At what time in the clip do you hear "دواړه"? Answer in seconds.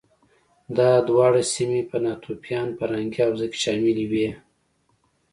1.09-1.41